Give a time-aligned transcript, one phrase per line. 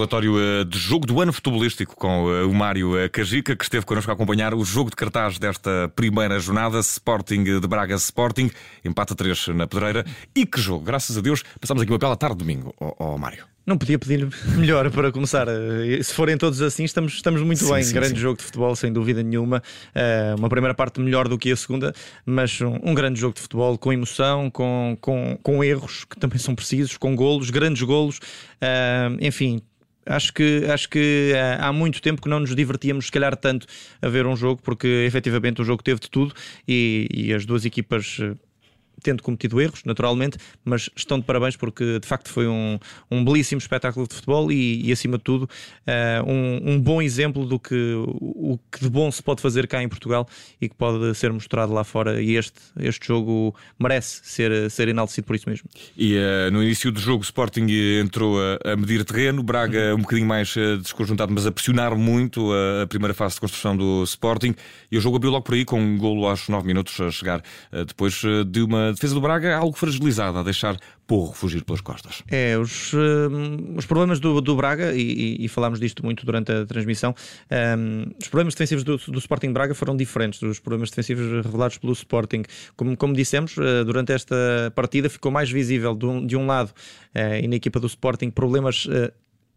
[0.00, 3.84] relatório eh, de jogo do ano futebolístico com eh, o Mário eh, Cajica, que esteve
[3.84, 8.50] connosco a acompanhar o jogo de cartaz desta primeira jornada, Sporting de Braga Sporting,
[8.82, 10.04] empata 3 na pedreira.
[10.34, 13.44] E que jogo, graças a Deus, passamos aqui uma bela tarde de domingo, ó Mário.
[13.66, 15.46] Não podia pedir melhor para começar.
[16.02, 17.82] Se forem todos assim, estamos, estamos muito sim, bem.
[17.82, 18.16] Sim, grande sim.
[18.16, 19.62] jogo de futebol, sem dúvida nenhuma.
[20.38, 21.92] uma primeira parte melhor do que a segunda,
[22.24, 26.38] mas um, um, grande jogo de futebol com emoção, com, com, com erros que também
[26.38, 28.18] são precisos, com golos, grandes golos.
[29.20, 29.60] enfim,
[30.06, 33.66] Acho que, acho que eh, há muito tempo que não nos divertíamos, se calhar, tanto
[34.00, 36.34] a ver um jogo, porque efetivamente o jogo teve de tudo
[36.66, 38.34] e, e as duas equipas eh,
[39.02, 42.78] tendo cometido erros, naturalmente, mas estão de parabéns porque de facto foi um,
[43.10, 47.46] um belíssimo espetáculo de futebol e, e acima de tudo, uh, um, um, bom exemplo
[47.46, 50.28] do que, o, que de bom se pode fazer cá em Portugal
[50.60, 52.22] e que pode ser mostrado lá fora.
[52.22, 55.68] E este, este jogo merece ser, ser enaltecido por isso mesmo.
[55.96, 57.66] E uh, no início do jogo, o Sporting
[58.00, 59.98] entrou a, a medir terreno, Braga uhum.
[59.98, 63.76] um bocadinho mais uh, desconjuntado, mas a pressionar muito a, a, primeira fase de construção
[63.76, 64.54] do Sporting.
[64.90, 67.42] E o jogo abriu logo por aí com um golo aos 9 minutos a chegar
[67.86, 72.22] depois de uma defesa do Braga algo fragilizada, a deixar Porro fugir pelas costas.
[72.30, 72.98] É, os, uh,
[73.76, 77.14] os problemas do, do Braga, e, e, falámos disto muito durante a transmissão,
[77.50, 81.92] um, os problemas defensivos do, do, Sporting Braga foram diferentes dos problemas defensivos revelados pelo
[81.92, 82.44] Sporting.
[82.76, 84.36] Como, como dissemos, uh, durante esta
[84.74, 88.30] partida ficou mais visível de um, de um lado, uh, e na equipa do Sporting,
[88.30, 88.86] problemas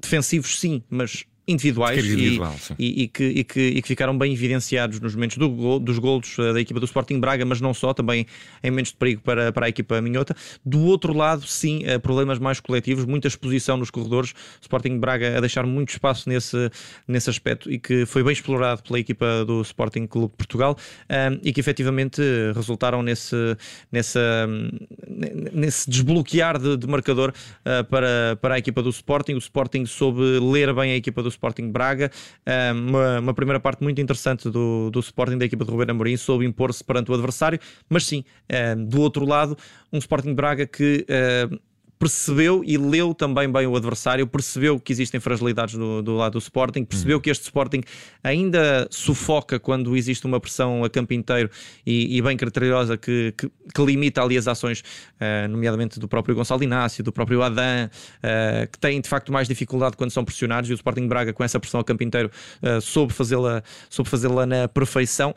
[0.00, 2.38] defensivos sim, mas individuais e,
[2.78, 5.98] e, e, que, e, que, e, que, ficaram bem evidenciados nos momentos do gol, dos
[5.98, 8.26] golos eh, da equipa do Sporting Braga, mas não só, também
[8.62, 10.34] em momentos de perigo para, para a equipa minhota.
[10.64, 15.40] Do outro lado, sim, eh, problemas mais coletivos, muita exposição nos corredores, Sporting Braga a
[15.40, 16.70] deixar muito espaço nesse,
[17.06, 20.76] nesse aspecto e que foi bem explorado pela equipa do Sporting Clube Portugal
[21.08, 22.22] um, e que efetivamente
[22.54, 23.56] resultaram nesse,
[23.90, 24.46] nessa,
[25.52, 29.34] nesse desbloquear de, de marcador uh, para, para a equipa do Sporting.
[29.34, 31.39] O Sporting soube ler bem a equipa do Sporting
[31.70, 32.10] Braga.
[32.74, 36.44] Uma, uma, primeira parte muito interessante do, do Sporting da equipa de Ruben Amorim, soube
[36.44, 37.58] impor-se perante o adversário,
[37.88, 38.24] mas sim,
[38.88, 39.56] do outro lado,
[39.92, 41.06] um Sporting Braga que
[42.00, 46.38] percebeu e leu também bem o adversário, percebeu que existem fragilidades do, do lado do
[46.38, 47.22] Sporting, percebeu uhum.
[47.22, 47.82] que este Sporting
[48.24, 51.50] ainda sufoca quando existe uma pressão a campo inteiro
[51.86, 56.34] e, e bem criteriosa que, que, que, limita ali as ações, uh, nomeadamente do próprio
[56.34, 60.70] Gonçalo Inácio, do próprio Adam, uh, que têm de facto mais dificuldade quando são pressionados
[60.70, 62.30] e o Sporting Braga com essa pressão a campo inteiro
[62.62, 65.34] uh, soube fazê-la soube fazê-la na perfeição.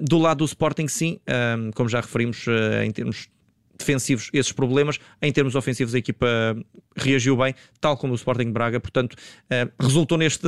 [0.00, 1.20] do lado do Sporting, sim,
[1.74, 2.46] como já referimos
[2.82, 3.28] em termos
[3.76, 4.98] defensivos esses problemas.
[5.20, 6.26] Em termos ofensivos, a equipa
[6.96, 9.16] reagiu bem, tal como o Sporting Braga, portanto,
[9.50, 10.46] eh, resultou neste,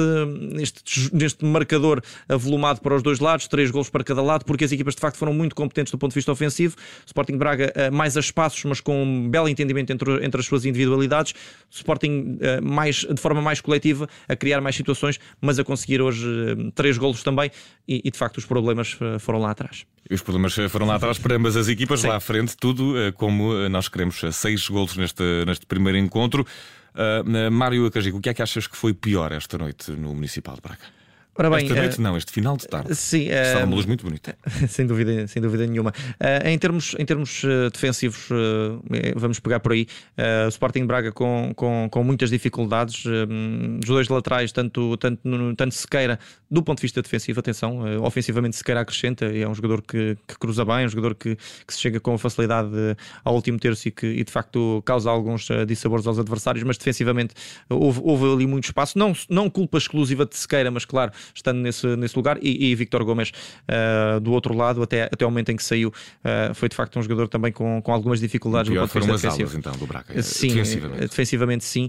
[0.52, 4.72] neste, neste marcador avolumado para os dois lados, três gols para cada lado, porque as
[4.72, 6.76] equipas de facto foram muito competentes do ponto de vista ofensivo.
[7.06, 10.64] Sporting Braga eh, mais a espaços, mas com um belo entendimento entre, entre as suas
[10.64, 11.34] individualidades.
[11.70, 16.26] Sporting eh, mais, de forma mais coletiva, a criar mais situações, mas a conseguir hoje
[16.74, 17.50] três golos também,
[17.86, 19.84] e, e de facto os problemas foram lá atrás.
[20.10, 22.08] E os problemas foram lá atrás para ambas as equipas, Sim.
[22.08, 24.22] lá à frente, tudo como nós queremos.
[24.32, 26.46] Seis golos neste, neste primeiro encontro.
[26.94, 30.54] Uh, Mário Acajico, o que é que achas que foi pior esta noite no Municipal
[30.54, 30.97] de Braga?
[31.40, 32.92] Ora bem, Esta noite uh, não, este final de tarde.
[32.96, 34.36] Sim, Está uma luz muito bonita.
[34.68, 35.90] sem dúvida, sem dúvida nenhuma.
[35.90, 38.82] Uh, em termos, em termos defensivos, uh,
[39.14, 39.86] vamos pegar por aí.
[40.44, 43.04] o Sporting Braga com, com, com muitas dificuldades.
[43.04, 45.22] os dois laterais, tanto, tanto,
[45.56, 46.18] tanto Sequeira,
[46.50, 49.26] do ponto de vista defensivo, atenção, ofensivamente Sequeira acrescenta.
[49.26, 52.18] É um jogador que, que cruza bem, é um jogador que, que se chega com
[52.18, 52.68] facilidade
[53.24, 57.32] ao último terço e que e de facto causa alguns dissabores aos adversários, mas defensivamente
[57.68, 58.98] houve, houve ali muito espaço.
[58.98, 62.38] Não, não culpa exclusiva de Sequeira, mas claro estando nesse, nesse lugar.
[62.42, 65.88] E, e Victor Gomes uh, do outro lado, até, até o momento em que saiu,
[65.88, 68.70] uh, foi de facto um jogador também com, com algumas dificuldades.
[68.72, 69.50] no ponto de vista defensivo.
[69.50, 71.00] Alas, então, do Braga, sim, defensivamente.
[71.00, 71.88] defensivamente sim.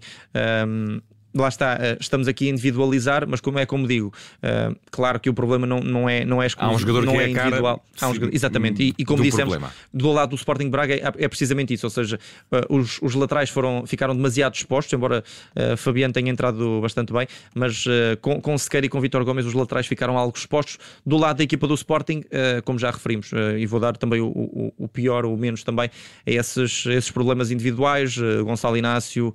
[0.68, 1.02] Um,
[1.34, 4.14] lá está, eh, estamos aqui a individualizar, mas como é como digo,
[4.44, 7.14] uh, claro que o problema não, não é não é exclusivo, Há um jogador não
[7.14, 7.84] que é, é individual.
[7.98, 9.74] Cara, um jogador, exatamente, e, e como do dissemos, problema.
[9.94, 12.20] do lado do Sporting Braga é, é precisamente isso, ou seja,
[12.52, 15.24] uh, os, os laterais foram, ficaram demasiado expostos, embora
[15.56, 17.86] uh, Fabiano tenha entrado bastante bem, mas
[18.22, 20.78] com, com Sequeira e com Vitor Gomes os laterais ficaram algo expostos.
[21.06, 22.24] Do lado da equipa do Sporting,
[22.64, 25.90] como já referimos, e vou dar também o, o, o, pior ou o menos também
[26.26, 29.34] a esses, esses problemas individuais, Gonçalo Inácio,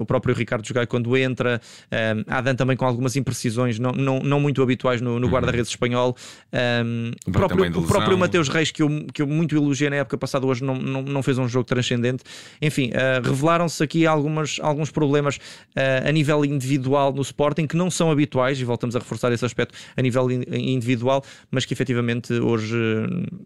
[0.00, 4.40] o próprio Ricardo Jogai quando entra, um, Adam também com algumas imprecisões não, não, não
[4.40, 5.32] muito habituais no, no uhum.
[5.32, 6.16] guarda-redes espanhol.
[6.84, 10.16] Um, o próprio, o próprio Mateus Reis, que eu, que eu muito elogiei na época
[10.18, 12.24] passada, hoje não, não, não fez um jogo transcendente.
[12.60, 17.90] Enfim, uh, revelaram-se aqui algumas, alguns problemas uh, a nível individual no Sporting que não
[17.90, 22.76] são habituais, e voltamos a reforçar esse aspecto a nível individual, mas que efetivamente hoje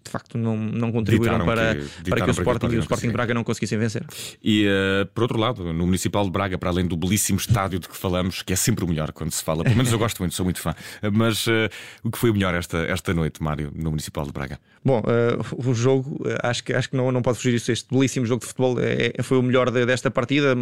[0.05, 3.35] de facto não, não contribuíram para que, para que o Sporting e o Sporting Braga
[3.35, 4.05] não conseguissem vencer.
[4.43, 7.89] E uh, por outro lado, no Municipal de Braga, para além do belíssimo estádio de
[7.89, 9.65] que falamos, que é sempre o melhor quando se fala.
[9.65, 10.75] Pelo menos eu gosto muito, sou muito fã.
[11.13, 11.69] Mas uh,
[12.03, 14.59] o que foi o melhor esta, esta noite, Mário, no Municipal de Braga?
[14.85, 17.71] Bom, uh, o jogo, acho que, acho que não, não pode fugir isso.
[17.71, 20.55] Este belíssimo jogo de futebol é, foi o melhor de, desta partida.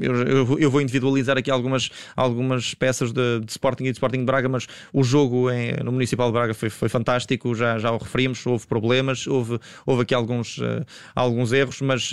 [0.00, 4.18] Eu, eu, eu, vou individualizar aqui algumas, algumas peças de, de Sporting e de Sporting
[4.18, 7.54] de Braga, mas o jogo em, no Municipal de Braga foi, foi fantástico.
[7.54, 12.10] Já, já o referimos, houve problemas, houve, houve aqui alguns, uh, alguns erros, mas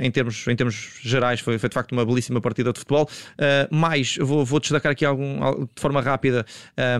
[0.00, 3.08] em, termos, em termos gerais foi, foi de facto uma belíssima partida de futebol.
[3.70, 6.44] Mais, vou, vou destacar aqui algum, de forma rápida.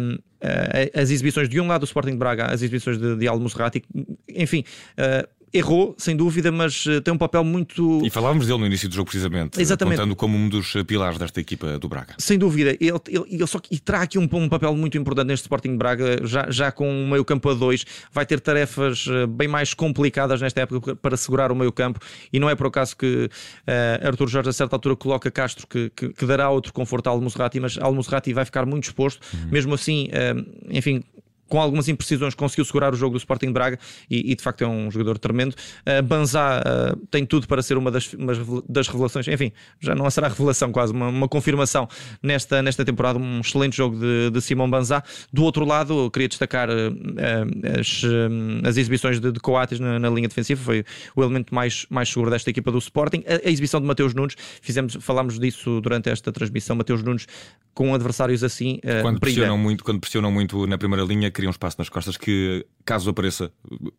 [0.01, 0.19] Um,
[0.95, 3.41] as exibições de um lado do Sporting de Braga, as exibições de, de Al
[4.29, 4.65] enfim,
[4.97, 8.05] uh, errou, sem dúvida, mas eh, tem um papel muito.
[8.05, 9.95] E falávamos dele no início do jogo, precisamente, Exatamente.
[9.95, 12.15] apontando como um dos eh, pilares desta equipa do Braga.
[12.19, 15.45] Sem dúvida, ele, ele, ele só e terá aqui um, um, papel muito importante neste
[15.45, 19.75] Sporting Braga, já, já com o meio-campo a dois, vai ter tarefas eh, bem mais
[19.75, 22.01] complicadas nesta época para segurar o meio-campo,
[22.33, 25.91] e não é por acaso que uh, Arthur Jorge, a certa altura, coloca Castro que,
[25.95, 29.49] que, que dará outro conforto ao Almozerati, mas Almozerati vai ficar muito exposto, uhum.
[29.51, 31.03] mesmo assim, uh, enfim
[31.49, 33.79] com algumas imprecisões conseguiu segurar o jogo do Sporting Braga
[34.11, 35.55] e, e de facto é um jogador tremendo.
[35.87, 38.33] Uh, Banzá uh, tem tudo para ser uma das, uma
[38.69, 41.89] das revelações, enfim, já não será revelação, quase uma, uma confirmação
[42.23, 43.19] nesta, nesta temporada.
[43.19, 45.03] Um excelente jogo de, de Simão Banzá.
[45.33, 48.03] Do outro lado, queria destacar uh, as,
[48.69, 50.85] as exibições de, de Coates na, na, linha defensiva, foi
[51.17, 53.25] o elemento mais, mais seguro desta equipa do Sporting.
[53.27, 56.77] A, a exibição de Mateus Nunes, fizemos, falámos disso durante esta transmissão.
[56.77, 57.27] Mateus Nunes
[57.79, 58.81] com adversários assim.
[59.03, 62.67] quando, pressionam muito, quando pressionam muito na primeira linha, cria um espaço nas costas que,
[62.85, 63.53] caso apareça,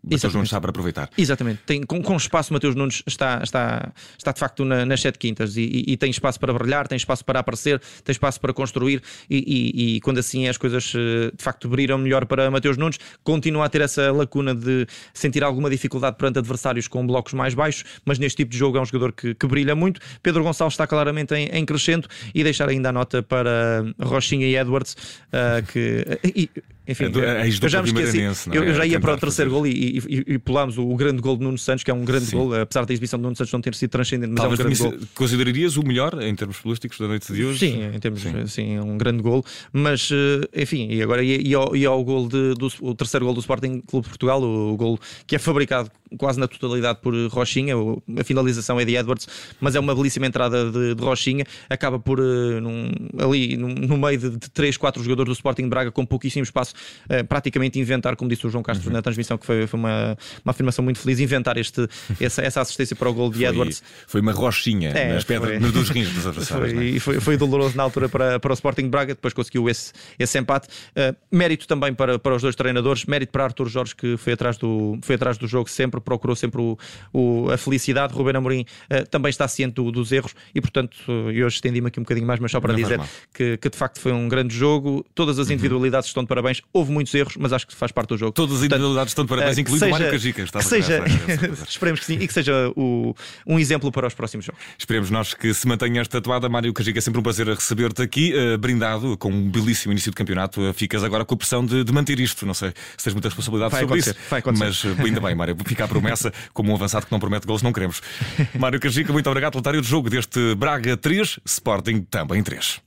[0.03, 1.09] Mateus Nunes sabe aproveitar.
[1.17, 1.61] Exatamente.
[1.65, 5.55] Tem, com, com espaço, Mateus Nunes está, está, está de facto na, nas sete quintas
[5.55, 9.01] e, e, e, tem espaço para brilhar, tem espaço para aparecer, tem espaço para construir
[9.29, 12.99] e, e, quando assim as coisas eh, de facto brilham melhor para Mateus Nunes.
[13.23, 17.85] Continua a ter essa lacuna de sentir alguma dificuldade perante adversários com blocos mais baixos,
[18.03, 20.01] mas neste tipo de jogo é um jogador que, que brilha muito.
[20.21, 23.68] Pedro Gonçalves está claramente em, em crescendo e deixar ainda a nota para
[23.99, 24.95] Rochinha e Edwards,
[25.33, 26.05] uh, que.
[26.23, 26.49] E,
[26.89, 28.21] enfim, é, é eu já me esqueci.
[28.21, 28.57] É?
[28.57, 31.21] Eu, eu, já ia para o terceiro gol e, e, e, pulámos o, o, grande
[31.21, 32.37] gol de Nuno Santos, que é um grande Sim.
[32.37, 34.87] gol, apesar da exibição de Nuno Santos não ter sido transcendente, mas Talvez é um
[34.87, 35.07] grande gol.
[35.13, 37.59] Considerarias o melhor em termos políticos da noite de hoje?
[37.59, 39.45] Sim, em termos, sim, sim é um grande gol.
[39.71, 43.35] Mas, eh, enfim, e agora e, ao, e ao gol de, do o terceiro gol
[43.35, 47.13] do Sporting Clube de Portugal, o, o gol que é fabricado quase na totalidade por
[47.27, 47.75] Rochinha,
[48.19, 49.27] a finalização é de Edwards,
[49.59, 53.97] mas é uma belíssima entrada de, de Rochinha, acaba por eh, num, ali num, no
[53.97, 56.73] meio de, de 3, 4 jogadores do Sporting Braga com pouquíssimo espaço,
[57.09, 58.93] uh, praticamente inventar, como disse o João Castro uhum.
[58.93, 61.87] na transmissão, que foi, foi uma, uma afirmação muito feliz, inventar este,
[62.19, 63.83] essa, essa assistência para o gol de foi, Edwards.
[64.07, 66.71] Foi uma Rochinha é, nas pedras, foi, dos rins dos adversários.
[66.71, 66.99] Foi, é?
[66.99, 70.67] foi, foi, doloroso na altura para, para o Sporting Braga, depois conseguiu esse, esse empate.
[70.67, 74.57] Uh, mérito também para, para os dois treinadores, mérito para Arthur Jorge, que foi atrás
[74.57, 76.77] do, foi atrás do jogo sempre, procurou sempre o,
[77.13, 78.13] o, a felicidade.
[78.13, 80.97] Ruben Amorim uh, também está ciente do, dos erros e, portanto,
[81.33, 82.99] eu estendi-me aqui um bocadinho mais, mas só para Não dizer
[83.33, 85.05] que, que, de facto foi um grande jogo.
[85.13, 85.53] Todas as uhum.
[85.53, 86.11] individualidades uhum.
[86.11, 86.58] estão de parabéns.
[86.71, 88.31] Houve muitos erros, mas acho que faz parte do jogo.
[88.31, 90.45] Todas as individualidades estão de parabéns, uh, incluindo seja, o Mário Cajica.
[90.45, 91.03] Que seja,
[91.67, 93.15] esperemos que sim e que seja o,
[93.45, 94.61] um exemplo para os próximos jogos.
[94.77, 96.49] Esperemos nós que se mantenha esta toada.
[96.49, 100.15] Mário Cajica, é sempre um prazer receber-te aqui, uh, brindado com um belíssimo início de
[100.15, 100.61] campeonato.
[100.61, 102.45] Uh, ficas agora com a pressão de, de, manter isto.
[102.45, 105.57] Não sei se tens muita responsabilidade vai sobre isso, vai mas ainda bem, Mário.
[105.65, 108.01] Fica a promessa, como um avançado que não promete gols, não queremos.
[108.57, 112.81] Mário Cajica, muito obrigado pelo de jogo deste Braga 3, Sporting também 3.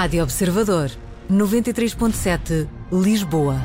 [0.00, 0.92] Rádio Observador,
[1.28, 3.56] 93.7, Lisboa.